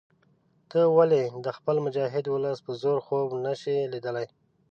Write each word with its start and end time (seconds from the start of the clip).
ته 0.71 0.79
ولې 0.97 1.23
د 1.45 1.47
خپل 1.57 1.75
مجاهد 1.85 2.25
ولس 2.29 2.57
په 2.65 2.71
زور 2.81 2.97
خوب 3.05 3.29
نه 3.45 3.53
شې 3.61 3.75
لیدلای. 3.93 4.27